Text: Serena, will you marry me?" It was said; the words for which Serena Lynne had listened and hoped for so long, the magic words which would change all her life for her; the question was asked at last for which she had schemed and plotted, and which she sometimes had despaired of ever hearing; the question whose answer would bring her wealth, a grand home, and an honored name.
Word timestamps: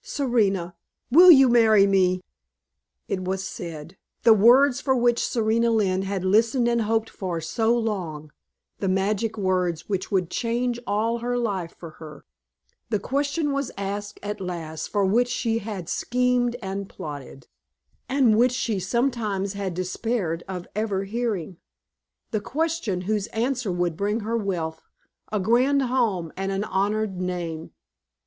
Serena, 0.03 0.75
will 1.11 1.29
you 1.29 1.47
marry 1.47 1.85
me?" 1.85 2.23
It 3.07 3.23
was 3.23 3.45
said; 3.45 3.97
the 4.23 4.33
words 4.33 4.81
for 4.81 4.95
which 4.95 5.23
Serena 5.23 5.69
Lynne 5.69 6.01
had 6.01 6.25
listened 6.25 6.67
and 6.67 6.81
hoped 6.81 7.07
for 7.07 7.39
so 7.39 7.77
long, 7.77 8.31
the 8.79 8.87
magic 8.87 9.37
words 9.37 9.87
which 9.87 10.11
would 10.11 10.31
change 10.31 10.79
all 10.87 11.19
her 11.19 11.37
life 11.37 11.75
for 11.77 11.91
her; 12.01 12.25
the 12.89 12.97
question 12.97 13.51
was 13.51 13.69
asked 13.77 14.19
at 14.23 14.41
last 14.41 14.89
for 14.89 15.05
which 15.05 15.27
she 15.27 15.59
had 15.59 15.87
schemed 15.87 16.55
and 16.63 16.89
plotted, 16.89 17.45
and 18.09 18.39
which 18.39 18.53
she 18.53 18.79
sometimes 18.79 19.53
had 19.53 19.75
despaired 19.75 20.43
of 20.47 20.67
ever 20.75 21.03
hearing; 21.03 21.57
the 22.31 22.41
question 22.41 23.01
whose 23.01 23.27
answer 23.27 23.71
would 23.71 23.95
bring 23.95 24.21
her 24.21 24.35
wealth, 24.35 24.81
a 25.31 25.39
grand 25.39 25.83
home, 25.83 26.33
and 26.35 26.51
an 26.51 26.63
honored 26.63 27.21
name. 27.21 27.69